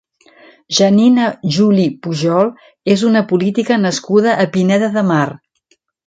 Janina 0.75 1.25
Juli 1.57 1.83
Pujol 2.07 2.49
és 2.93 3.03
una 3.09 3.21
política 3.33 3.77
nascuda 3.83 4.33
a 4.45 4.47
Pineda 4.57 4.89
de 4.97 5.05
Mar. 5.11 5.27